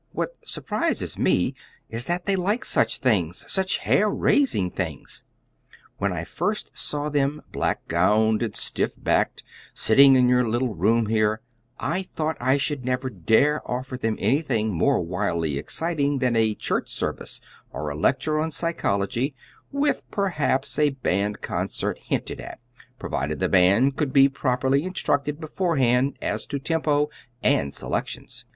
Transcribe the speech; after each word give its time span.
What 0.13 0.35
surprises 0.43 1.19
me 1.19 1.53
is 1.87 2.05
that 2.05 2.25
they 2.25 2.35
like 2.35 2.65
such 2.65 2.97
things 2.97 3.45
such 3.47 3.77
hair 3.77 4.09
raising 4.09 4.71
things. 4.71 5.23
When 5.99 6.11
I 6.11 6.23
first 6.23 6.75
saw 6.75 7.07
them, 7.09 7.43
black 7.51 7.87
gowned 7.87 8.41
and 8.41 8.55
stiff 8.55 8.93
backed, 8.97 9.43
sitting 9.75 10.15
in 10.15 10.27
your 10.27 10.49
little 10.49 10.73
room 10.73 11.05
here, 11.05 11.41
I 11.79 12.01
thought 12.01 12.35
I 12.41 12.57
should 12.57 12.83
never 12.83 13.11
dare 13.11 13.61
offer 13.63 13.95
them 13.95 14.17
anything 14.17 14.73
more 14.73 14.99
wildly 15.01 15.59
exciting 15.59 16.17
than 16.17 16.35
a 16.35 16.55
church 16.55 16.89
service 16.89 17.39
or 17.71 17.89
a 17.89 17.95
lecture 17.95 18.39
on 18.39 18.49
psychology, 18.49 19.35
with 19.71 20.01
perhaps 20.09 20.79
a 20.79 20.89
band 20.89 21.41
concert 21.41 21.99
hinted 21.99 22.41
at, 22.41 22.59
provided 22.97 23.37
the 23.39 23.49
band 23.49 23.97
could 23.97 24.11
be 24.13 24.27
properly 24.27 24.83
instructed 24.83 25.39
beforehand 25.39 26.17
as 26.23 26.47
to 26.47 26.57
tempo 26.57 27.07
and 27.43 27.75
selections. 27.75 28.45